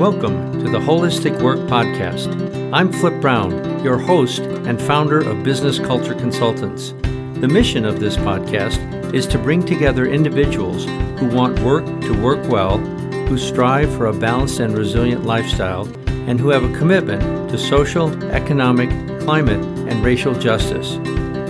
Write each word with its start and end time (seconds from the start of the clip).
Welcome 0.00 0.64
to 0.64 0.70
the 0.70 0.78
Holistic 0.78 1.42
Work 1.42 1.58
Podcast. 1.68 2.72
I'm 2.72 2.90
Flip 2.90 3.20
Brown, 3.20 3.84
your 3.84 3.98
host 3.98 4.40
and 4.40 4.80
founder 4.80 5.20
of 5.20 5.44
Business 5.44 5.78
Culture 5.78 6.14
Consultants. 6.14 6.94
The 7.38 7.46
mission 7.46 7.84
of 7.84 8.00
this 8.00 8.16
podcast 8.16 9.12
is 9.12 9.26
to 9.26 9.36
bring 9.36 9.62
together 9.62 10.06
individuals 10.06 10.86
who 11.20 11.28
want 11.28 11.58
work 11.58 11.84
to 11.84 12.18
work 12.18 12.42
well, 12.48 12.78
who 12.78 13.36
strive 13.36 13.94
for 13.94 14.06
a 14.06 14.14
balanced 14.14 14.60
and 14.60 14.74
resilient 14.74 15.26
lifestyle, 15.26 15.86
and 16.06 16.40
who 16.40 16.48
have 16.48 16.64
a 16.64 16.72
commitment 16.78 17.50
to 17.50 17.58
social, 17.58 18.10
economic, 18.32 18.88
climate, 19.20 19.62
and 19.86 20.02
racial 20.02 20.34
justice. 20.34 20.94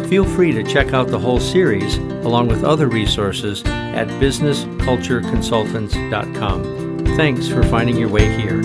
Feel 0.09 0.25
free 0.25 0.51
to 0.51 0.64
check 0.64 0.93
out 0.93 1.07
the 1.07 1.21
whole 1.21 1.39
series 1.39 1.98
along 2.27 2.48
with 2.48 2.64
other 2.64 2.89
resources 2.89 3.62
at 3.64 4.09
businesscultureconsultants.com. 4.21 6.89
Thanks 7.21 7.48
for 7.48 7.62
finding 7.64 7.98
your 7.98 8.09
way 8.09 8.34
here. 8.40 8.61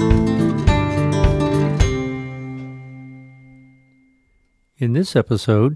In 4.77 4.93
this 4.93 5.13
episode, 5.13 5.75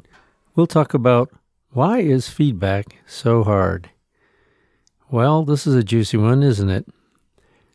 we'll 0.56 0.66
talk 0.66 0.94
about 0.94 1.30
why 1.72 2.00
is 2.00 2.30
feedback 2.30 2.96
so 3.06 3.44
hard? 3.44 3.90
Well, 5.12 5.44
this 5.44 5.68
is 5.68 5.76
a 5.76 5.84
juicy 5.84 6.16
one, 6.16 6.42
isn't 6.42 6.70
it? 6.70 6.88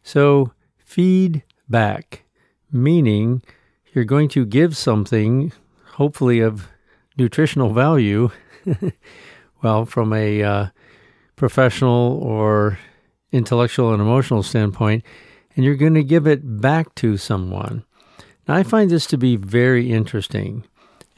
So, 0.02 0.54
feedback, 0.78 2.24
meaning 2.72 3.42
you're 3.92 4.06
going 4.06 4.30
to 4.30 4.46
give 4.46 4.74
something, 4.74 5.52
hopefully 5.96 6.40
of 6.40 6.68
nutritional 7.18 7.74
value, 7.74 8.30
well, 9.62 9.84
from 9.84 10.14
a 10.14 10.42
uh, 10.42 10.66
professional 11.36 12.18
or 12.22 12.78
intellectual 13.34 13.92
and 13.92 14.00
emotional 14.00 14.42
standpoint, 14.42 15.04
and 15.56 15.64
you're 15.64 15.74
going 15.74 15.94
to 15.94 16.04
give 16.04 16.26
it 16.26 16.60
back 16.60 16.94
to 16.94 17.16
someone. 17.16 17.84
Now, 18.46 18.54
I 18.54 18.62
find 18.62 18.90
this 18.90 19.06
to 19.06 19.18
be 19.18 19.36
very 19.36 19.90
interesting, 19.90 20.64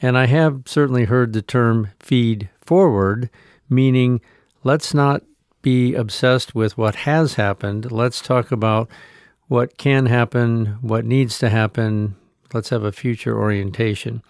and 0.01 0.17
I 0.17 0.25
have 0.25 0.63
certainly 0.65 1.05
heard 1.05 1.33
the 1.33 1.41
term 1.41 1.89
feed 1.99 2.49
forward, 2.59 3.29
meaning 3.69 4.19
let's 4.63 4.93
not 4.93 5.21
be 5.61 5.93
obsessed 5.93 6.55
with 6.55 6.77
what 6.77 6.95
has 6.95 7.35
happened. 7.35 7.91
Let's 7.91 8.21
talk 8.21 8.51
about 8.51 8.89
what 9.47 9.77
can 9.77 10.07
happen, 10.07 10.77
what 10.81 11.05
needs 11.05 11.37
to 11.39 11.49
happen. 11.49 12.15
Let's 12.53 12.69
have 12.69 12.83
a 12.83 12.91
future 12.91 13.37
orientation. 13.37 14.23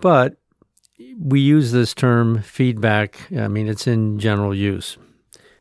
But 0.00 0.36
we 1.18 1.40
use 1.40 1.70
this 1.72 1.94
term 1.94 2.42
feedback, 2.42 3.30
I 3.32 3.48
mean, 3.48 3.68
it's 3.68 3.86
in 3.86 4.18
general 4.18 4.54
use. 4.54 4.98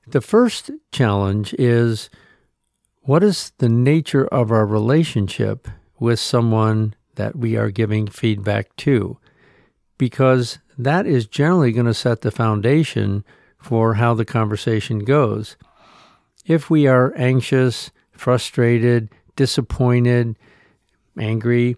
The 0.09 0.21
first 0.21 0.71
challenge 0.93 1.53
is 1.59 2.09
what 3.01 3.23
is 3.23 3.51
the 3.57 3.67
nature 3.67 4.25
of 4.27 4.51
our 4.51 4.65
relationship 4.65 5.67
with 5.99 6.17
someone 6.17 6.95
that 7.15 7.35
we 7.35 7.57
are 7.57 7.71
giving 7.71 8.07
feedback 8.07 8.73
to? 8.77 9.17
Because 9.97 10.59
that 10.77 11.05
is 11.05 11.25
generally 11.25 11.73
going 11.73 11.87
to 11.87 11.93
set 11.93 12.21
the 12.21 12.31
foundation 12.31 13.25
for 13.57 13.95
how 13.95 14.13
the 14.13 14.23
conversation 14.23 14.99
goes. 14.99 15.57
If 16.45 16.69
we 16.69 16.87
are 16.87 17.13
anxious, 17.17 17.91
frustrated, 18.13 19.09
disappointed, 19.35 20.37
angry, 21.19 21.75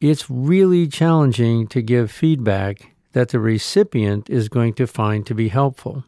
it's 0.00 0.30
really 0.30 0.86
challenging 0.86 1.66
to 1.66 1.82
give 1.82 2.10
feedback 2.10 2.94
that 3.12 3.28
the 3.28 3.38
recipient 3.38 4.30
is 4.30 4.48
going 4.48 4.72
to 4.74 4.86
find 4.86 5.26
to 5.26 5.34
be 5.34 5.48
helpful. 5.48 6.04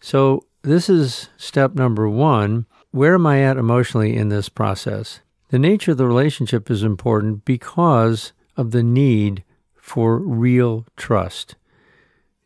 So, 0.00 0.46
this 0.62 0.88
is 0.88 1.28
step 1.36 1.74
number 1.74 2.08
one. 2.08 2.66
Where 2.90 3.14
am 3.14 3.26
I 3.26 3.42
at 3.42 3.56
emotionally 3.56 4.16
in 4.16 4.30
this 4.30 4.48
process? 4.48 5.20
The 5.48 5.58
nature 5.58 5.92
of 5.92 5.98
the 5.98 6.06
relationship 6.06 6.70
is 6.70 6.82
important 6.82 7.44
because 7.44 8.32
of 8.56 8.70
the 8.70 8.82
need 8.82 9.44
for 9.76 10.18
real 10.18 10.86
trust. 10.96 11.56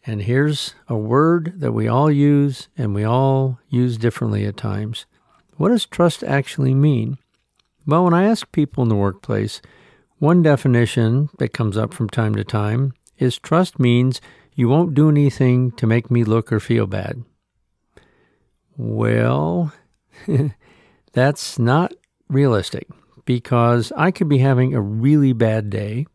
And 0.06 0.23
here's 0.23 0.75
a 0.89 0.97
word 0.97 1.61
that 1.61 1.73
we 1.73 1.89
all 1.89 2.11
use 2.11 2.69
and 2.77 2.95
we 2.95 3.05
all 3.05 3.59
use 3.69 3.97
differently 3.99 4.45
at 4.45 4.56
times. 4.56 5.06
What 5.56 5.69
does 5.69 5.87
trust 5.87 6.25
actually 6.25 6.75
mean? 6.75 7.19
Well, 7.87 8.05
when 8.05 8.15
I 8.15 8.25
ask 8.25 8.50
people 8.53 8.83
in 8.83 8.89
the 8.89 8.97
workplace, 8.97 9.62
one 10.19 10.43
definition 10.43 11.31
that 11.39 11.53
comes 11.53 11.77
up 11.77 11.95
from 11.95 12.09
time 12.09 12.34
to 12.34 12.45
time 12.45 12.95
is 13.19 13.39
trust 13.39 13.79
means 13.79 14.21
you 14.55 14.69
won't 14.69 14.95
do 14.95 15.09
anything 15.09 15.71
to 15.73 15.87
make 15.87 16.11
me 16.11 16.25
look 16.25 16.53
or 16.53 16.61
feel 16.61 16.87
bad. 16.87 17.23
Well, 18.77 19.73
that's 21.12 21.59
not 21.59 21.93
realistic 22.29 22.89
because 23.25 23.93
I 23.97 24.11
could 24.11 24.29
be 24.29 24.39
having 24.39 24.75
a 24.75 24.81
really 24.81 25.33
bad 25.33 25.71
day. 25.71 26.07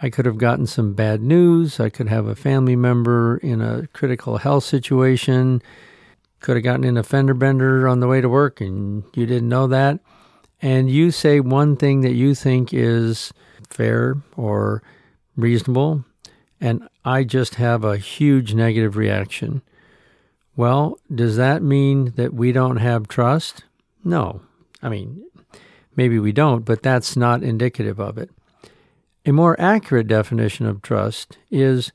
I 0.00 0.10
could 0.10 0.26
have 0.26 0.38
gotten 0.38 0.66
some 0.66 0.94
bad 0.94 1.22
news. 1.22 1.78
I 1.78 1.88
could 1.88 2.08
have 2.08 2.26
a 2.26 2.34
family 2.34 2.76
member 2.76 3.36
in 3.38 3.60
a 3.60 3.86
critical 3.88 4.38
health 4.38 4.64
situation. 4.64 5.62
Could 6.40 6.56
have 6.56 6.64
gotten 6.64 6.84
in 6.84 6.96
a 6.96 7.04
fender 7.04 7.34
bender 7.34 7.86
on 7.86 8.00
the 8.00 8.08
way 8.08 8.20
to 8.20 8.28
work 8.28 8.60
and 8.60 9.04
you 9.14 9.26
didn't 9.26 9.48
know 9.48 9.66
that. 9.68 10.00
And 10.60 10.90
you 10.90 11.10
say 11.10 11.40
one 11.40 11.76
thing 11.76 12.02
that 12.02 12.14
you 12.14 12.34
think 12.34 12.72
is 12.72 13.32
fair 13.68 14.16
or 14.36 14.82
reasonable, 15.36 16.04
and 16.60 16.88
I 17.04 17.24
just 17.24 17.56
have 17.56 17.82
a 17.82 17.96
huge 17.96 18.54
negative 18.54 18.96
reaction. 18.96 19.62
Well, 20.56 20.98
does 21.12 21.36
that 21.36 21.62
mean 21.62 22.12
that 22.16 22.34
we 22.34 22.52
don't 22.52 22.76
have 22.76 23.08
trust? 23.08 23.64
No. 24.04 24.42
I 24.82 24.88
mean, 24.88 25.24
maybe 25.96 26.18
we 26.18 26.32
don't, 26.32 26.64
but 26.64 26.82
that's 26.82 27.16
not 27.16 27.42
indicative 27.42 27.98
of 27.98 28.18
it. 28.18 28.30
A 29.24 29.32
more 29.32 29.58
accurate 29.60 30.08
definition 30.08 30.66
of 30.66 30.82
trust 30.82 31.38
is 31.50 31.92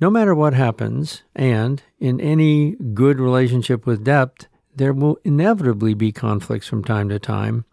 no 0.00 0.10
matter 0.10 0.34
what 0.34 0.54
happens, 0.54 1.22
and 1.34 1.82
in 1.98 2.20
any 2.20 2.72
good 2.94 3.20
relationship 3.20 3.86
with 3.86 4.04
depth, 4.04 4.46
there 4.74 4.92
will 4.92 5.18
inevitably 5.24 5.94
be 5.94 6.12
conflicts 6.12 6.66
from 6.66 6.84
time 6.84 7.08
to 7.08 7.18
time. 7.18 7.64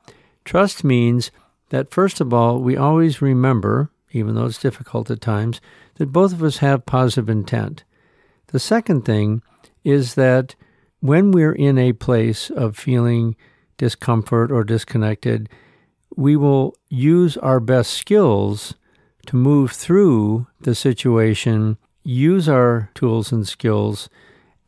Trust 0.45 0.83
means 0.83 1.31
that, 1.69 1.91
first 1.91 2.21
of 2.21 2.33
all, 2.33 2.59
we 2.59 2.77
always 2.77 3.21
remember, 3.21 3.89
even 4.11 4.35
though 4.35 4.45
it's 4.45 4.61
difficult 4.61 5.09
at 5.09 5.19
times, 5.19 5.59
that 5.95 6.11
both 6.13 6.31
of 6.31 6.43
us 6.43 6.57
have 6.57 6.85
positive 6.85 7.29
intent. 7.29 7.83
The 8.53 8.59
second 8.59 9.03
thing 9.03 9.41
is 9.83 10.13
that 10.13 10.53
when 10.99 11.31
we're 11.31 11.55
in 11.55 11.79
a 11.79 11.93
place 11.93 12.51
of 12.51 12.77
feeling 12.77 13.35
discomfort 13.79 14.51
or 14.51 14.63
disconnected, 14.63 15.49
we 16.15 16.35
will 16.35 16.75
use 16.87 17.35
our 17.37 17.59
best 17.59 17.93
skills 17.93 18.75
to 19.25 19.35
move 19.35 19.71
through 19.71 20.45
the 20.61 20.75
situation, 20.75 21.77
use 22.03 22.47
our 22.47 22.91
tools 22.93 23.31
and 23.31 23.47
skills, 23.47 24.07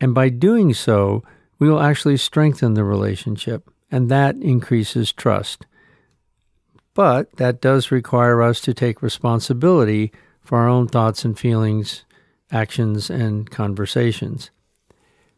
and 0.00 0.12
by 0.12 0.30
doing 0.30 0.74
so, 0.74 1.22
we 1.60 1.70
will 1.70 1.80
actually 1.80 2.16
strengthen 2.16 2.74
the 2.74 2.82
relationship, 2.82 3.70
and 3.88 4.10
that 4.10 4.34
increases 4.38 5.12
trust. 5.12 5.64
But 6.92 7.36
that 7.36 7.60
does 7.60 7.92
require 7.92 8.42
us 8.42 8.60
to 8.62 8.74
take 8.74 9.00
responsibility 9.00 10.10
for 10.42 10.58
our 10.58 10.68
own 10.68 10.88
thoughts 10.88 11.24
and 11.24 11.38
feelings, 11.38 12.04
actions, 12.50 13.10
and 13.10 13.50
conversations. 13.50 14.50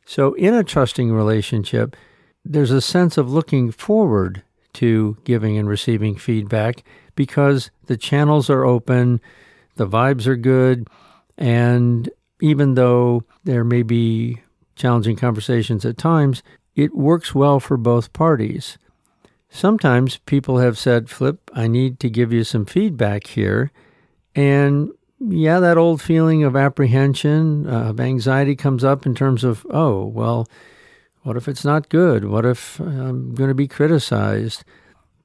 So, 0.04 0.34
in 0.34 0.54
a 0.54 0.64
trusting 0.64 1.12
relationship, 1.12 1.96
there's 2.44 2.70
a 2.70 2.80
sense 2.80 3.18
of 3.18 3.30
looking 3.30 3.70
forward 3.70 4.42
to 4.74 5.16
giving 5.24 5.58
and 5.58 5.68
receiving 5.68 6.16
feedback 6.16 6.84
because 7.14 7.70
the 7.86 7.96
channels 7.96 8.48
are 8.48 8.64
open, 8.64 9.20
the 9.76 9.86
vibes 9.86 10.26
are 10.26 10.36
good, 10.36 10.88
and 11.36 12.08
even 12.40 12.74
though 12.74 13.24
there 13.44 13.64
may 13.64 13.82
be 13.82 14.42
challenging 14.76 15.16
conversations 15.16 15.84
at 15.84 15.98
times, 15.98 16.42
it 16.74 16.94
works 16.94 17.34
well 17.34 17.58
for 17.58 17.76
both 17.76 18.12
parties. 18.12 18.78
Sometimes 19.50 20.18
people 20.18 20.58
have 20.58 20.78
said, 20.78 21.10
Flip, 21.10 21.50
I 21.54 21.66
need 21.66 21.98
to 22.00 22.10
give 22.10 22.32
you 22.32 22.44
some 22.44 22.66
feedback 22.66 23.26
here. 23.26 23.72
And 24.34 24.90
yeah, 25.20 25.60
that 25.60 25.78
old 25.78 26.00
feeling 26.00 26.44
of 26.44 26.56
apprehension, 26.56 27.68
uh, 27.68 27.90
of 27.90 28.00
anxiety 28.00 28.54
comes 28.54 28.84
up 28.84 29.06
in 29.06 29.14
terms 29.14 29.44
of, 29.44 29.66
oh, 29.70 30.06
well, 30.06 30.48
what 31.22 31.36
if 31.36 31.48
it's 31.48 31.64
not 31.64 31.88
good? 31.88 32.24
What 32.24 32.44
if 32.44 32.78
I'm 32.80 33.34
going 33.34 33.48
to 33.48 33.54
be 33.54 33.68
criticized? 33.68 34.64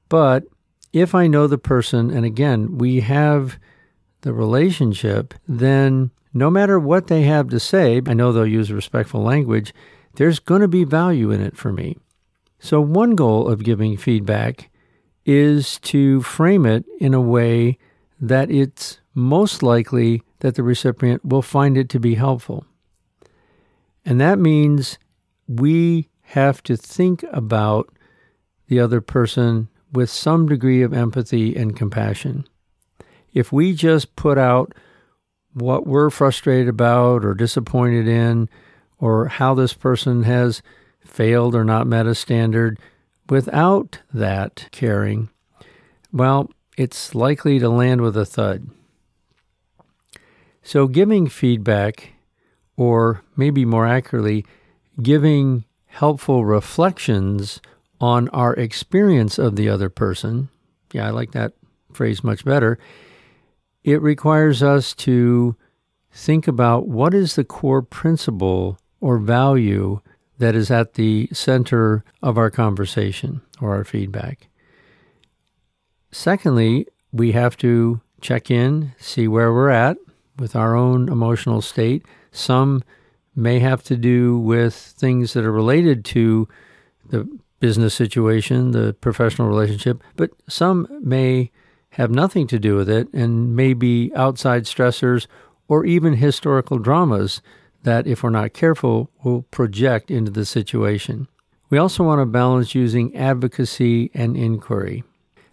But 0.09 0.45
if 0.91 1.13
I 1.15 1.27
know 1.27 1.47
the 1.47 1.57
person, 1.57 2.09
and 2.11 2.25
again, 2.25 2.77
we 2.77 3.01
have 3.01 3.59
the 4.21 4.33
relationship, 4.33 5.33
then 5.47 6.11
no 6.33 6.49
matter 6.49 6.79
what 6.79 7.07
they 7.07 7.23
have 7.23 7.49
to 7.49 7.59
say, 7.59 8.01
I 8.05 8.13
know 8.13 8.31
they'll 8.31 8.47
use 8.47 8.71
respectful 8.71 9.21
language, 9.21 9.73
there's 10.15 10.39
going 10.39 10.61
to 10.61 10.67
be 10.67 10.83
value 10.83 11.31
in 11.31 11.41
it 11.41 11.55
for 11.55 11.71
me. 11.71 11.97
So, 12.59 12.79
one 12.79 13.15
goal 13.15 13.47
of 13.47 13.63
giving 13.63 13.97
feedback 13.97 14.69
is 15.25 15.79
to 15.79 16.21
frame 16.21 16.65
it 16.65 16.85
in 16.99 17.13
a 17.13 17.21
way 17.21 17.77
that 18.19 18.49
it's 18.49 18.99
most 19.13 19.61
likely 19.61 20.23
that 20.39 20.55
the 20.55 20.63
recipient 20.63 21.23
will 21.23 21.41
find 21.41 21.77
it 21.77 21.89
to 21.89 21.99
be 21.99 22.15
helpful. 22.15 22.65
And 24.05 24.19
that 24.19 24.39
means 24.39 24.97
we 25.47 26.09
have 26.21 26.63
to 26.63 26.75
think 26.75 27.23
about 27.31 27.89
the 28.67 28.79
other 28.79 29.01
person 29.01 29.69
with 29.91 30.09
some 30.09 30.47
degree 30.47 30.81
of 30.81 30.93
empathy 30.93 31.55
and 31.55 31.75
compassion. 31.75 32.45
If 33.33 33.51
we 33.51 33.73
just 33.73 34.15
put 34.15 34.37
out 34.37 34.73
what 35.53 35.85
we're 35.85 36.09
frustrated 36.09 36.67
about 36.67 37.23
or 37.23 37.33
disappointed 37.33 38.07
in, 38.07 38.49
or 38.99 39.27
how 39.27 39.53
this 39.53 39.73
person 39.73 40.23
has 40.23 40.61
failed 41.01 41.53
or 41.53 41.63
not 41.63 41.85
met 41.85 42.07
a 42.07 42.15
standard, 42.15 42.79
without 43.29 43.99
that 44.13 44.67
caring, 44.71 45.29
well, 46.11 46.49
it's 46.77 47.13
likely 47.13 47.59
to 47.59 47.69
land 47.69 48.01
with 48.01 48.17
a 48.17 48.25
thud. 48.25 48.69
So, 50.63 50.87
giving 50.87 51.27
feedback, 51.27 52.13
or 52.77 53.21
maybe 53.35 53.65
more 53.65 53.85
accurately, 53.85 54.45
giving 55.01 55.65
helpful 55.87 56.45
reflections 56.45 57.59
on 57.99 58.29
our 58.29 58.53
experience 58.53 59.37
of 59.37 59.57
the 59.57 59.67
other 59.67 59.89
person, 59.89 60.47
yeah, 60.93 61.07
I 61.07 61.09
like 61.09 61.31
that 61.31 61.51
phrase 61.91 62.23
much 62.23 62.45
better, 62.45 62.79
it 63.83 64.01
requires 64.01 64.63
us 64.63 64.93
to 64.93 65.57
think 66.11 66.47
about 66.47 66.87
what 66.87 67.13
is 67.13 67.35
the 67.35 67.43
core 67.43 67.81
principle 67.81 68.79
or 69.01 69.17
value 69.17 69.99
that 70.37 70.55
is 70.55 70.71
at 70.71 70.93
the 70.93 71.27
center 71.33 72.05
of 72.21 72.37
our 72.37 72.49
conversation 72.49 73.41
or 73.59 73.75
our 73.75 73.83
feedback. 73.83 74.47
Secondly, 76.11 76.87
we 77.11 77.33
have 77.33 77.57
to 77.57 77.99
check 78.21 78.49
in, 78.49 78.93
see 78.97 79.27
where 79.27 79.51
we're 79.51 79.69
at 79.69 79.97
with 80.37 80.55
our 80.55 80.75
own 80.75 81.09
emotional 81.09 81.61
state. 81.61 82.05
Some 82.31 82.83
may 83.35 83.59
have 83.59 83.83
to 83.83 83.95
do 83.95 84.37
with 84.37 84.73
things 84.73 85.33
that 85.33 85.45
are 85.45 85.51
related 85.51 86.05
to 86.05 86.47
the 87.09 87.27
business 87.59 87.93
situation, 87.93 88.71
the 88.71 88.93
professional 88.99 89.47
relationship, 89.47 90.03
but 90.15 90.31
some 90.47 90.87
may 91.01 91.51
have 91.91 92.11
nothing 92.11 92.47
to 92.47 92.59
do 92.59 92.75
with 92.75 92.89
it 92.89 93.11
and 93.13 93.55
may 93.55 93.73
be 93.73 94.11
outside 94.15 94.63
stressors 94.63 95.27
or 95.67 95.85
even 95.85 96.15
historical 96.15 96.77
dramas 96.77 97.41
that, 97.83 98.07
if 98.07 98.23
we're 98.23 98.29
not 98.29 98.53
careful, 98.53 99.09
will 99.23 99.43
project 99.43 100.09
into 100.09 100.31
the 100.31 100.45
situation. 100.45 101.27
We 101.69 101.77
also 101.77 102.03
want 102.03 102.19
to 102.19 102.25
balance 102.25 102.75
using 102.75 103.15
advocacy 103.15 104.11
and 104.13 104.37
inquiry. 104.37 105.03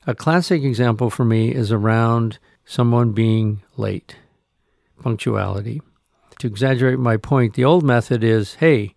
A 0.07 0.15
classic 0.15 0.63
example 0.63 1.11
for 1.11 1.25
me 1.25 1.55
is 1.55 1.71
around 1.71 2.39
someone 2.65 3.13
being 3.13 3.63
late, 3.77 4.17
punctuality. 5.01 5.83
To 6.39 6.47
exaggerate 6.47 6.99
my 6.99 7.17
point, 7.17 7.55
the 7.55 7.65
old 7.65 7.85
method 7.85 8.25
is 8.25 8.55
hey, 8.55 8.95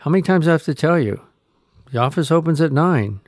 how 0.00 0.10
many 0.10 0.22
times 0.22 0.48
I 0.48 0.52
have 0.52 0.64
to 0.64 0.74
tell 0.74 0.98
you? 0.98 1.22
The 1.92 1.98
office 1.98 2.30
opens 2.30 2.60
at 2.60 2.72
9. 2.72 3.20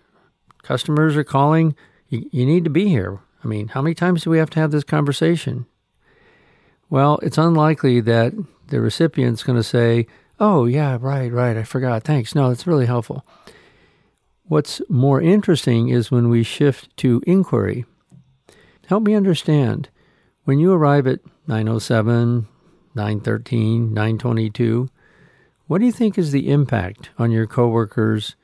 Customers 0.62 1.16
are 1.16 1.24
calling. 1.24 1.76
You, 2.08 2.28
you 2.32 2.46
need 2.46 2.64
to 2.64 2.70
be 2.70 2.88
here. 2.88 3.20
I 3.42 3.46
mean, 3.46 3.68
how 3.68 3.82
many 3.82 3.94
times 3.94 4.24
do 4.24 4.30
we 4.30 4.38
have 4.38 4.50
to 4.50 4.60
have 4.60 4.70
this 4.70 4.84
conversation? 4.84 5.66
Well, 6.90 7.18
it's 7.22 7.38
unlikely 7.38 8.00
that 8.00 8.32
the 8.68 8.80
recipient's 8.80 9.42
going 9.42 9.58
to 9.58 9.62
say, 9.62 10.06
Oh, 10.40 10.64
yeah, 10.66 10.98
right, 11.00 11.30
right, 11.30 11.56
I 11.56 11.62
forgot. 11.62 12.02
Thanks. 12.02 12.34
No, 12.34 12.50
it's 12.50 12.66
really 12.66 12.86
helpful. 12.86 13.24
What's 14.46 14.82
more 14.88 15.20
interesting 15.22 15.88
is 15.88 16.10
when 16.10 16.28
we 16.28 16.42
shift 16.42 16.94
to 16.98 17.22
inquiry. 17.26 17.84
Help 18.88 19.04
me 19.04 19.14
understand. 19.14 19.88
When 20.44 20.58
you 20.58 20.75
arrive 20.75 21.06
at 21.06 21.20
907, 21.46 22.46
913, 22.94 23.94
922, 23.94 24.91
what 25.67 25.79
do 25.79 25.87
you 25.87 25.93
think 25.93 26.19
is 26.19 26.32
the 26.32 26.50
impact 26.50 27.08
on 27.17 27.31
your 27.31 27.46
coworkers 27.46 28.37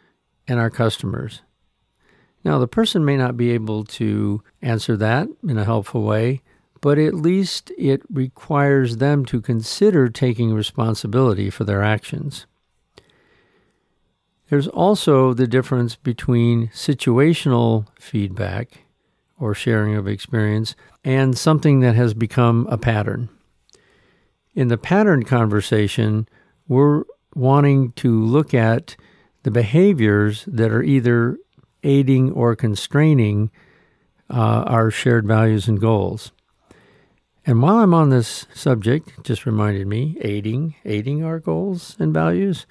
and 0.49 0.58
our 0.58 0.70
customers? 0.70 1.43
Now, 2.43 2.58
the 2.58 2.67
person 2.67 3.05
may 3.05 3.19
not 3.19 3.37
be 3.37 3.50
able 3.50 3.85
to 3.85 4.43
answer 4.62 4.97
that 4.97 5.29
in 5.47 5.58
a 5.58 5.67
helpful 5.67 6.02
way, 6.02 6.41
but 6.81 6.99
at 6.99 7.12
least 7.12 7.70
it 7.76 8.00
requires 8.11 8.97
them 8.97 9.26
to 9.26 9.43
consider 9.43 10.08
taking 10.08 10.55
responsibility 10.55 11.50
for 11.50 11.64
their 11.64 11.82
actions. 11.82 12.47
There's 14.49 14.69
also 14.69 15.35
the 15.35 15.47
difference 15.47 15.97
between 15.97 16.69
situational 16.69 17.88
feedback 17.99 18.85
or 19.40 19.54
sharing 19.54 19.96
of 19.96 20.06
experience 20.06 20.76
and 21.02 21.37
something 21.37 21.81
that 21.81 21.94
has 21.94 22.14
become 22.14 22.66
a 22.70 22.78
pattern. 22.78 23.28
In 24.54 24.69
the 24.69 24.78
pattern 24.78 25.25
conversation, 25.25 26.28
we're 26.69 27.04
wanting 27.34 27.92
to 27.92 28.22
look 28.22 28.52
at 28.52 28.96
the 29.42 29.50
behaviors 29.50 30.44
that 30.46 30.70
are 30.70 30.82
either 30.82 31.38
aiding 31.82 32.31
or 32.32 32.54
constraining 32.54 33.50
uh, 34.28 34.64
our 34.66 34.90
shared 34.90 35.26
values 35.26 35.66
and 35.66 35.81
goals. 35.81 36.32
And 37.46 37.62
while 37.62 37.78
I'm 37.78 37.94
on 37.94 38.10
this 38.10 38.46
subject, 38.54 39.25
just 39.25 39.46
reminded 39.46 39.87
me, 39.87 40.19
aiding, 40.20 40.75
aiding 40.84 41.25
our 41.25 41.38
goals 41.38 41.96
and 41.98 42.12
values, 42.12 42.66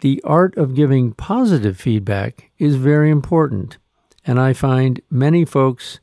the 0.00 0.20
art 0.24 0.56
of 0.56 0.74
giving 0.74 1.12
positive 1.12 1.76
feedback 1.76 2.50
is 2.58 2.76
very 2.76 3.10
important. 3.10 3.78
And 4.24 4.40
I 4.40 4.52
find 4.52 5.00
many 5.10 5.44
folks 5.44 6.00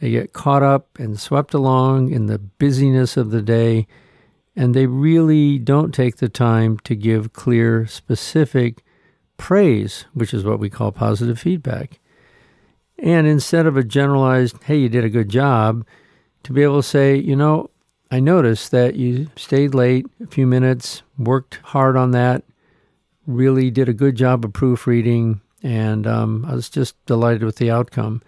they 0.00 0.10
get 0.10 0.32
caught 0.32 0.64
up 0.64 0.98
and 0.98 1.18
swept 1.18 1.54
along 1.54 2.10
in 2.10 2.26
the 2.26 2.38
busyness 2.38 3.16
of 3.16 3.30
the 3.30 3.42
day, 3.42 3.86
and 4.56 4.74
they 4.74 4.86
really 4.86 5.60
don't 5.60 5.94
take 5.94 6.16
the 6.16 6.28
time 6.28 6.78
to 6.80 6.96
give 6.96 7.32
clear, 7.32 7.86
specific 7.86 8.82
praise, 9.36 10.06
which 10.12 10.34
is 10.34 10.44
what 10.44 10.58
we 10.58 10.68
call 10.68 10.90
positive 10.90 11.38
feedback. 11.38 12.00
And 12.98 13.26
instead 13.28 13.66
of 13.66 13.76
a 13.76 13.84
generalized, 13.84 14.60
hey, 14.64 14.76
you 14.76 14.88
did 14.88 15.04
a 15.04 15.08
good 15.08 15.28
job, 15.28 15.86
to 16.42 16.52
be 16.52 16.62
able 16.64 16.82
to 16.82 16.88
say, 16.88 17.16
you 17.16 17.36
know, 17.36 17.70
I 18.10 18.20
noticed 18.20 18.72
that 18.72 18.96
you 18.96 19.28
stayed 19.36 19.74
late 19.74 20.06
a 20.22 20.26
few 20.26 20.46
minutes, 20.46 21.02
worked 21.16 21.60
hard 21.62 21.96
on 21.96 22.10
that, 22.10 22.42
really 23.26 23.70
did 23.70 23.88
a 23.88 23.94
good 23.94 24.16
job 24.16 24.44
of 24.44 24.52
proofreading, 24.52 25.40
and 25.62 26.06
um, 26.06 26.44
I 26.48 26.54
was 26.54 26.68
just 26.68 26.94
delighted 27.06 27.42
with 27.42 27.56
the 27.56 27.70
outcome. 27.70 28.22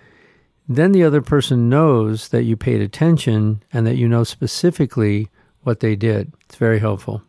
Then 0.69 0.92
the 0.92 1.04
other 1.04 1.20
person 1.20 1.69
knows 1.69 2.28
that 2.28 2.44
you 2.44 2.56
paid 2.56 2.81
attention 2.81 3.62
and 3.72 3.86
that 3.86 3.96
you 3.96 4.08
know 4.08 4.25
specifically 4.25 5.28
what 5.62 5.81
they 5.81 5.96
did. 5.96 6.32
It's 6.46 6.56
very 6.56 6.78
helpful. 6.78 7.22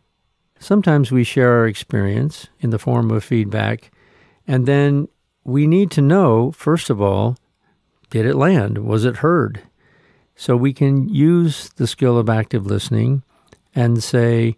Sometimes 0.58 1.12
we 1.12 1.24
share 1.24 1.52
our 1.58 1.66
experience 1.66 2.48
in 2.60 2.70
the 2.70 2.78
form 2.78 3.10
of 3.10 3.24
feedback, 3.24 3.90
and 4.46 4.66
then 4.66 5.08
we 5.44 5.66
need 5.66 5.90
to 5.92 6.02
know, 6.02 6.50
first 6.52 6.88
of 6.88 7.00
all, 7.00 7.36
did 8.10 8.24
it 8.24 8.36
land? 8.36 8.78
Was 8.78 9.04
it 9.04 9.16
heard? 9.16 9.62
So 10.34 10.56
we 10.56 10.72
can 10.72 11.08
use 11.08 11.70
the 11.76 11.86
skill 11.86 12.18
of 12.18 12.28
active 12.28 12.66
listening 12.66 13.22
and 13.74 14.02
say, 14.02 14.56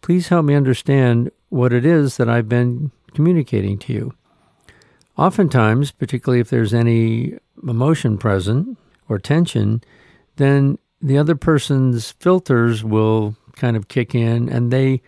please 0.00 0.28
help 0.28 0.44
me 0.44 0.54
understand 0.54 1.30
what 1.48 1.72
it 1.72 1.84
is 1.84 2.16
that 2.16 2.28
I've 2.28 2.48
been 2.48 2.90
communicating 3.14 3.78
to 3.78 3.92
you. 3.92 4.14
Oftentimes, 5.16 5.92
particularly 5.92 6.40
if 6.40 6.50
there's 6.50 6.74
any 6.74 7.38
emotion 7.62 8.18
present 8.18 8.76
or 9.08 9.18
tension, 9.18 9.82
then 10.36 10.78
the 11.00 11.18
other 11.18 11.34
person's 11.34 12.12
filters 12.12 12.82
will 12.82 13.36
kind 13.56 13.76
of 13.76 13.88
kick 13.88 14.14
in 14.14 14.48
and 14.48 14.72
they 14.72 15.00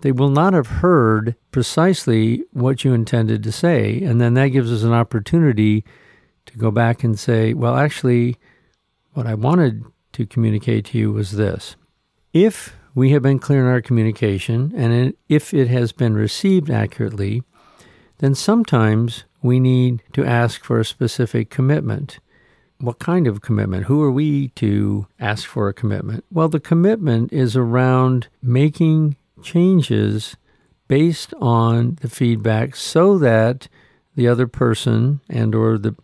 they 0.00 0.10
will 0.10 0.30
not 0.30 0.52
have 0.52 0.66
heard 0.66 1.36
precisely 1.52 2.42
what 2.52 2.82
you 2.82 2.92
intended 2.92 3.40
to 3.44 3.52
say 3.52 4.02
and 4.02 4.20
then 4.20 4.34
that 4.34 4.48
gives 4.48 4.72
us 4.72 4.82
an 4.82 4.92
opportunity 4.92 5.84
to 6.46 6.58
go 6.58 6.72
back 6.72 7.04
and 7.04 7.16
say 7.16 7.54
well 7.54 7.76
actually 7.76 8.36
what 9.12 9.26
I 9.26 9.34
wanted 9.34 9.84
to 10.12 10.26
communicate 10.26 10.86
to 10.86 10.98
you 10.98 11.12
was 11.12 11.32
this. 11.32 11.76
If 12.32 12.76
we 12.94 13.10
have 13.10 13.22
been 13.22 13.38
clear 13.38 13.60
in 13.60 13.66
our 13.66 13.82
communication 13.82 14.72
and 14.74 15.14
if 15.28 15.54
it 15.54 15.68
has 15.68 15.92
been 15.92 16.14
received 16.14 16.70
accurately, 16.70 17.42
then 18.18 18.34
sometimes 18.34 19.24
we 19.42 19.60
need 19.60 20.02
to 20.12 20.24
ask 20.24 20.64
for 20.64 20.78
a 20.78 20.84
specific 20.84 21.50
commitment. 21.50 22.18
What 22.78 22.98
kind 22.98 23.26
of 23.26 23.42
commitment? 23.42 23.84
Who 23.84 24.02
are 24.02 24.10
we 24.10 24.48
to 24.48 25.06
ask 25.20 25.46
for 25.46 25.68
a 25.68 25.74
commitment? 25.74 26.24
Well, 26.30 26.48
the 26.48 26.60
commitment 26.60 27.32
is 27.32 27.56
around 27.56 28.28
making 28.42 29.16
changes 29.42 30.36
based 30.88 31.32
on 31.40 31.98
the 32.00 32.08
feedback 32.08 32.76
so 32.76 33.18
that 33.18 33.68
the 34.14 34.28
other 34.28 34.46
person 34.46 35.20
and 35.28 35.54
or 35.54 35.78
the 35.78 35.94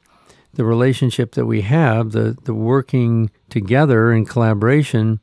the 0.54 0.64
relationship 0.64 1.32
that 1.32 1.46
we 1.46 1.60
have, 1.60 2.10
the, 2.10 2.36
the 2.44 2.54
working 2.54 3.30
together 3.48 4.12
in 4.12 4.24
collaboration, 4.24 5.20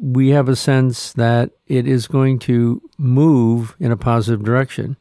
we 0.00 0.30
have 0.30 0.48
a 0.48 0.56
sense 0.56 1.12
that 1.12 1.50
it 1.66 1.86
is 1.86 2.06
going 2.06 2.38
to 2.38 2.80
move 2.96 3.76
in 3.78 3.92
a 3.92 3.96
positive 3.96 4.42
direction. 4.42 4.96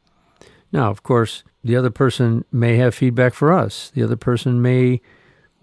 Now, 0.74 0.90
of 0.90 1.04
course, 1.04 1.44
the 1.66 1.76
other 1.76 1.90
person 1.90 2.46
may 2.52 2.78
have 2.78 2.94
feedback 2.94 3.34
for 3.34 3.52
us. 3.52 3.90
The 3.90 4.04
other 4.04 4.16
person 4.16 4.62
may 4.62 5.02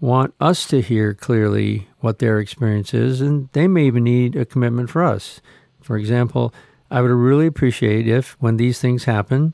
want 0.01 0.33
us 0.37 0.67
to 0.67 0.81
hear 0.81 1.13
clearly 1.13 1.87
what 2.01 2.19
their 2.19 2.39
experience 2.39 2.93
is, 2.93 3.21
and 3.21 3.47
they 3.53 3.69
may 3.69 3.85
even 3.85 4.03
need 4.03 4.35
a 4.35 4.45
commitment 4.45 4.89
for 4.89 5.01
us. 5.01 5.39
For 5.81 5.95
example, 5.95 6.53
I 6.91 6.99
would 7.01 7.09
really 7.09 7.47
appreciate 7.47 8.05
if, 8.05 8.35
when 8.41 8.57
these 8.57 8.79
things 8.79 9.05
happen, 9.05 9.53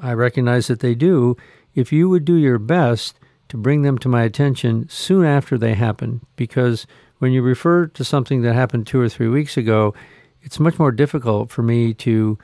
I 0.00 0.14
recognize 0.14 0.68
that 0.68 0.80
they 0.80 0.94
do, 0.94 1.36
if 1.74 1.92
you 1.92 2.08
would 2.08 2.24
do 2.24 2.36
your 2.36 2.58
best 2.58 3.20
to 3.50 3.58
bring 3.58 3.82
them 3.82 3.98
to 3.98 4.08
my 4.08 4.22
attention 4.22 4.88
soon 4.88 5.26
after 5.26 5.58
they 5.58 5.74
happen, 5.74 6.24
because 6.34 6.86
when 7.18 7.32
you 7.32 7.42
refer 7.42 7.88
to 7.88 8.04
something 8.04 8.40
that 8.40 8.54
happened 8.54 8.86
two 8.86 9.00
or 9.00 9.10
three 9.10 9.28
weeks 9.28 9.58
ago, 9.58 9.92
it's 10.40 10.58
much 10.58 10.78
more 10.78 10.92
difficult 10.92 11.50
for 11.50 11.62
me 11.62 11.92
to 11.92 12.38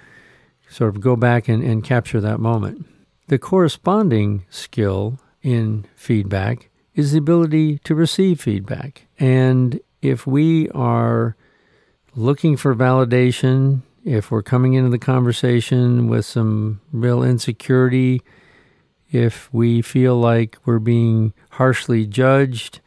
sort 0.69 0.95
of 0.95 1.01
go 1.01 1.17
back 1.17 1.49
and, 1.49 1.63
and 1.63 1.83
capture 1.83 2.21
that 2.21 2.39
moment. 2.39 2.87
The 3.29 3.39
corresponding 3.39 4.45
skill 4.51 5.19
in 5.43 5.85
feedback 5.97 6.71
is 6.95 7.11
the 7.13 7.19
ability 7.19 7.79
to 7.79 7.95
receive 7.95 8.41
feedback. 8.41 9.07
And 9.19 9.81
if 10.01 10.27
we 10.27 10.69
are 10.71 11.37
looking 12.15 12.57
for 12.57 12.75
validation, 12.75 13.83
if 14.05 14.31
we're 14.31 14.43
coming 14.43 14.75
into 14.75 14.91
the 14.91 14.99
conversation 14.99 16.07
with 16.07 16.25
some 16.25 16.81
real 16.93 17.25
insecurity, 17.25 18.23
if 19.11 19.53
we 19.53 19.83
feel 19.83 20.17
like 20.17 20.59
we're 20.65 20.79
being 20.79 21.35
harshly 21.51 22.07
judged, 22.07 22.81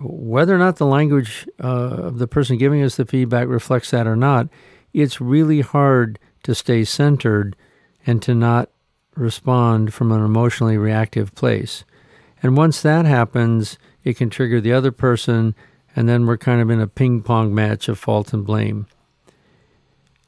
whether 0.00 0.54
or 0.54 0.58
not 0.58 0.76
the 0.76 0.86
language 0.86 1.48
uh, 1.62 1.66
of 1.66 2.18
the 2.18 2.26
person 2.26 2.58
giving 2.58 2.82
us 2.82 2.96
the 2.96 3.06
feedback 3.06 3.46
reflects 3.46 3.92
that 3.92 4.08
or 4.08 4.16
not, 4.16 4.48
it's 4.92 5.20
really 5.20 5.60
hard 5.60 6.18
to 6.42 6.56
stay 6.56 6.82
centered 6.84 7.54
and 8.04 8.20
to 8.22 8.34
not 8.34 8.70
respond 9.16 9.92
from 9.92 10.12
an 10.12 10.24
emotionally 10.24 10.78
reactive 10.78 11.34
place. 11.34 11.84
And 12.42 12.56
once 12.56 12.82
that 12.82 13.06
happens, 13.06 13.78
it 14.04 14.16
can 14.16 14.30
trigger 14.30 14.60
the 14.60 14.72
other 14.72 14.92
person, 14.92 15.54
and 15.94 16.08
then 16.08 16.26
we're 16.26 16.36
kind 16.36 16.60
of 16.60 16.70
in 16.70 16.80
a 16.80 16.86
ping 16.86 17.22
pong 17.22 17.54
match 17.54 17.88
of 17.88 17.98
fault 17.98 18.32
and 18.32 18.44
blame. 18.44 18.86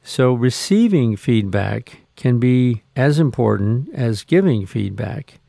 So, 0.03 0.33
receiving 0.33 1.15
feedback 1.15 2.01
can 2.15 2.39
be 2.39 2.83
as 2.95 3.19
important 3.19 3.93
as 3.93 4.23
giving 4.23 4.65
feedback. 4.65 5.39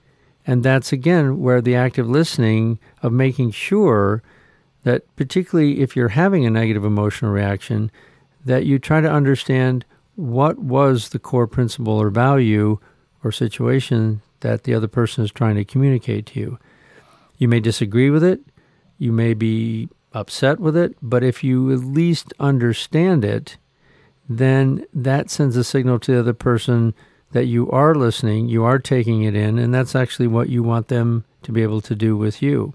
And 0.46 0.62
that's 0.62 0.92
again 0.92 1.40
where 1.40 1.60
the 1.60 1.74
active 1.74 2.08
listening 2.08 2.78
of 3.02 3.12
making 3.12 3.52
sure 3.52 4.22
that, 4.84 5.04
particularly 5.16 5.80
if 5.80 5.96
you're 5.96 6.08
having 6.08 6.46
a 6.46 6.50
negative 6.50 6.84
emotional 6.84 7.32
reaction, 7.32 7.90
that 8.44 8.66
you 8.66 8.78
try 8.78 9.00
to 9.00 9.10
understand 9.10 9.84
what 10.16 10.58
was 10.58 11.08
the 11.08 11.18
core 11.18 11.46
principle 11.46 11.94
or 11.94 12.10
value 12.10 12.78
or 13.22 13.32
situation 13.32 14.22
that 14.40 14.64
the 14.64 14.74
other 14.74 14.88
person 14.88 15.24
is 15.24 15.30
trying 15.30 15.56
to 15.56 15.64
communicate 15.64 16.26
to 16.26 16.40
you. 16.40 16.58
You 17.38 17.48
may 17.48 17.60
disagree 17.60 18.10
with 18.10 18.24
it, 18.24 18.40
you 18.98 19.12
may 19.12 19.34
be 19.34 19.88
upset 20.12 20.60
with 20.60 20.76
it, 20.76 20.96
but 21.00 21.22
if 21.22 21.44
you 21.44 21.72
at 21.72 21.80
least 21.80 22.32
understand 22.38 23.24
it, 23.24 23.56
then 24.28 24.84
that 24.92 25.30
sends 25.30 25.56
a 25.56 25.64
signal 25.64 25.98
to 26.00 26.12
the 26.12 26.20
other 26.20 26.32
person 26.32 26.94
that 27.32 27.46
you 27.46 27.70
are 27.70 27.94
listening, 27.94 28.48
you 28.48 28.64
are 28.64 28.78
taking 28.78 29.22
it 29.22 29.34
in, 29.34 29.58
and 29.58 29.72
that's 29.72 29.94
actually 29.94 30.26
what 30.26 30.48
you 30.48 30.62
want 30.62 30.88
them 30.88 31.24
to 31.42 31.52
be 31.52 31.62
able 31.62 31.80
to 31.80 31.94
do 31.94 32.16
with 32.16 32.42
you. 32.42 32.74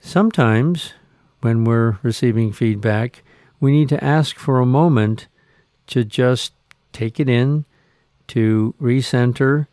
Sometimes, 0.00 0.92
when 1.40 1.64
we're 1.64 1.98
receiving 2.02 2.52
feedback, 2.52 3.22
we 3.60 3.72
need 3.72 3.88
to 3.88 4.02
ask 4.02 4.36
for 4.36 4.60
a 4.60 4.66
moment 4.66 5.26
to 5.88 6.04
just 6.04 6.52
take 6.92 7.18
it 7.18 7.28
in, 7.28 7.64
to 8.28 8.74
recenter, 8.80 9.66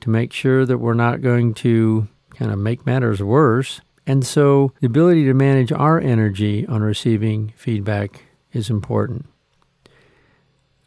to 0.00 0.10
make 0.10 0.32
sure 0.32 0.64
that 0.64 0.78
we're 0.78 0.94
not 0.94 1.22
going 1.22 1.54
to 1.54 2.08
kind 2.30 2.50
of 2.50 2.58
make 2.58 2.86
matters 2.86 3.22
worse. 3.22 3.80
And 4.06 4.26
so 4.26 4.72
the 4.80 4.86
ability 4.86 5.24
to 5.24 5.34
manage 5.34 5.72
our 5.72 6.00
energy 6.00 6.66
on 6.66 6.82
receiving 6.82 7.52
feedback 7.56 8.24
is 8.52 8.70
important. 8.70 9.26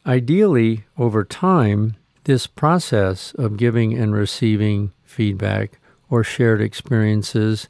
Ideally, 0.06 0.86
over 0.98 1.24
time, 1.24 1.96
this 2.26 2.46
process 2.48 3.34
of 3.34 3.58
giving 3.58 3.94
and 3.94 4.14
receiving 4.14 4.92
feedback 5.04 5.80
or 6.10 6.24
shared 6.24 6.62
experiences 6.62 7.70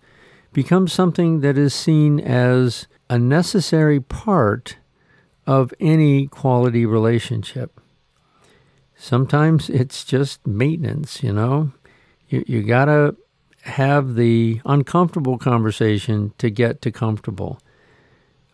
becomes 0.51 0.91
something 0.91 1.41
that 1.41 1.57
is 1.57 1.73
seen 1.73 2.19
as 2.19 2.87
a 3.09 3.19
necessary 3.19 3.99
part 3.99 4.77
of 5.45 5.73
any 5.79 6.27
quality 6.27 6.85
relationship. 6.85 7.79
Sometimes 8.97 9.69
it's 9.69 10.03
just 10.03 10.45
maintenance, 10.47 11.21
you 11.21 11.33
know. 11.33 11.71
You, 12.29 12.43
you 12.47 12.63
got 12.63 12.85
to 12.85 13.15
have 13.63 14.15
the 14.15 14.61
uncomfortable 14.65 15.37
conversation 15.37 16.33
to 16.37 16.49
get 16.49 16.81
to 16.83 16.91
comfortable. 16.91 17.59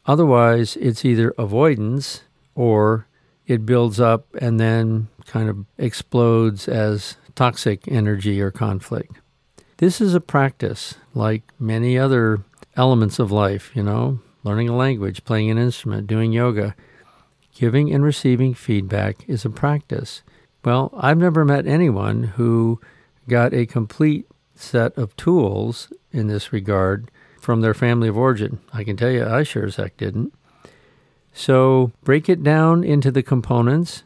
Otherwise, 0.05 0.77
it's 0.77 1.05
either 1.05 1.33
avoidance 1.37 2.23
or 2.55 3.07
it 3.45 3.65
builds 3.65 3.99
up 3.99 4.25
and 4.39 4.59
then 4.59 5.07
kind 5.25 5.49
of 5.49 5.65
explodes 5.77 6.67
as 6.67 7.17
toxic 7.35 7.87
energy 7.87 8.41
or 8.41 8.51
conflict. 8.51 9.19
This 9.77 9.99
is 9.99 10.13
a 10.13 10.21
practice 10.21 10.95
like 11.13 11.43
many 11.59 11.97
other 11.97 12.43
elements 12.75 13.19
of 13.19 13.31
life, 13.31 13.71
you 13.75 13.83
know, 13.83 14.19
learning 14.43 14.69
a 14.69 14.75
language, 14.75 15.23
playing 15.23 15.49
an 15.49 15.57
instrument, 15.57 16.07
doing 16.07 16.31
yoga. 16.31 16.75
Giving 17.53 17.93
and 17.93 18.03
receiving 18.03 18.53
feedback 18.53 19.27
is 19.27 19.43
a 19.43 19.49
practice. 19.49 20.23
Well, 20.63 20.91
I've 20.95 21.17
never 21.17 21.43
met 21.43 21.65
anyone 21.65 22.23
who 22.23 22.79
got 23.27 23.53
a 23.53 23.65
complete 23.65 24.27
set 24.55 24.95
of 24.97 25.15
tools 25.15 25.91
in 26.11 26.27
this 26.27 26.53
regard 26.53 27.09
from 27.39 27.61
their 27.61 27.73
family 27.73 28.07
of 28.07 28.17
origin. 28.17 28.59
I 28.71 28.83
can 28.83 28.95
tell 28.95 29.09
you, 29.09 29.25
I 29.25 29.41
sure 29.43 29.65
as 29.65 29.77
heck 29.77 29.97
didn't. 29.97 30.33
So 31.33 31.91
break 32.03 32.29
it 32.29 32.43
down 32.43 32.83
into 32.83 33.09
the 33.09 33.23
components, 33.23 34.03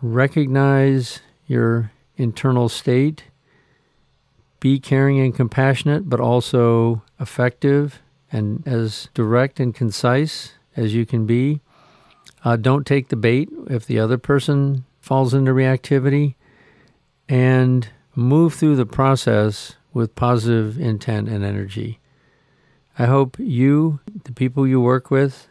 recognize 0.00 1.20
your 1.46 1.90
internal 2.16 2.68
state, 2.68 3.24
be 4.60 4.78
caring 4.78 5.18
and 5.18 5.34
compassionate, 5.34 6.08
but 6.08 6.20
also 6.20 7.02
effective 7.18 8.00
and 8.30 8.66
as 8.66 9.08
direct 9.14 9.58
and 9.58 9.74
concise 9.74 10.52
as 10.76 10.94
you 10.94 11.04
can 11.04 11.26
be. 11.26 11.60
Uh, 12.44 12.56
don't 12.56 12.86
take 12.86 13.08
the 13.08 13.16
bait 13.16 13.48
if 13.68 13.86
the 13.86 13.98
other 13.98 14.18
person 14.18 14.84
falls 15.04 15.34
into 15.34 15.52
reactivity, 15.52 16.34
and 17.28 17.88
move 18.14 18.54
through 18.54 18.74
the 18.74 18.86
process 18.86 19.74
with 19.92 20.14
positive 20.14 20.80
intent 20.80 21.28
and 21.28 21.44
energy. 21.44 22.00
I 22.98 23.04
hope 23.04 23.38
you, 23.38 24.00
the 24.24 24.32
people 24.32 24.66
you 24.66 24.80
work 24.80 25.10
with, 25.10 25.46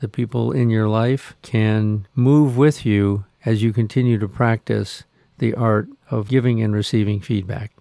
the 0.00 0.08
people 0.08 0.52
in 0.52 0.70
your 0.70 0.88
life 0.88 1.34
can 1.42 2.06
move 2.14 2.56
with 2.56 2.86
you 2.86 3.26
as 3.44 3.62
you 3.62 3.74
continue 3.74 4.18
to 4.18 4.26
practice 4.26 5.04
the 5.36 5.52
art 5.52 5.86
of 6.10 6.28
giving 6.28 6.62
and 6.62 6.74
receiving 6.74 7.20
feedback. 7.20 7.72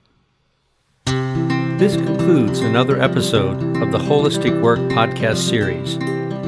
This 1.06 1.96
concludes 1.96 2.60
another 2.60 3.02
episode 3.02 3.78
of 3.82 3.94
the 3.94 3.98
Holistic 3.98 4.62
Work 4.62 4.80
podcast 4.92 5.38
series. 5.38 5.98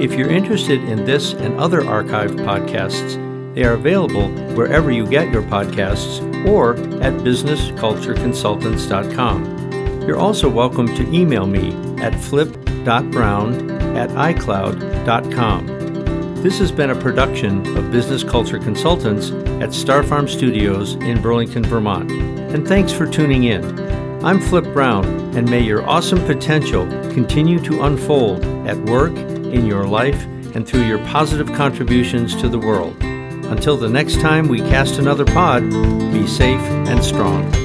If 0.02 0.16
you're 0.16 0.30
interested 0.30 0.84
in 0.84 1.06
this 1.06 1.34
and 1.34 1.58
other 1.60 1.82
archived 1.82 2.40
podcasts, 2.40 3.25
they 3.56 3.64
are 3.64 3.74
available 3.74 4.28
wherever 4.54 4.92
you 4.92 5.08
get 5.08 5.32
your 5.32 5.42
podcasts 5.44 6.22
or 6.46 6.74
at 7.02 7.14
businesscultureconsultants.com. 7.24 10.02
You're 10.02 10.20
also 10.20 10.50
welcome 10.50 10.94
to 10.96 11.10
email 11.12 11.48
me 11.48 11.72
at 12.02 12.14
flip.brown 12.22 13.72
at 13.98 14.10
icloud.com. 14.10 15.68
This 16.44 16.60
has 16.60 16.72
been 16.72 16.92
a 16.92 16.96
production 16.96 17.66
of 17.78 17.92
Business 17.92 18.24
Culture 18.24 18.60
Consultants 18.60 19.32
at 19.64 19.74
Star 19.74 20.04
Farm 20.04 20.28
Studios 20.28 20.94
in 20.96 21.22
Burlington, 21.22 21.64
Vermont. 21.64 22.12
And 22.12 22.68
thanks 22.68 22.92
for 22.92 23.08
tuning 23.08 23.46
in. 23.46 23.64
I'm 24.24 24.42
Flip 24.42 24.66
Brown, 24.66 25.06
and 25.36 25.50
may 25.50 25.62
your 25.62 25.90
awesome 25.90 26.20
potential 26.26 26.86
continue 27.14 27.60
to 27.62 27.84
unfold 27.84 28.44
at 28.68 28.78
work, 28.86 29.16
in 29.16 29.66
your 29.66 29.88
life, 29.88 30.22
and 30.56 30.68
through 30.68 30.84
your 30.84 31.00
positive 31.06 31.48
contributions 31.54 32.36
to 32.42 32.50
the 32.50 32.60
world. 32.60 33.02
Until 33.50 33.78
the 33.78 33.90
next 33.90 34.20
time 34.20 34.48
we 34.48 34.60
cast 34.60 35.00
another 35.00 35.26
pod, 35.26 35.64
be 36.12 36.28
safe 36.28 36.60
and 36.88 37.04
strong. 37.04 37.65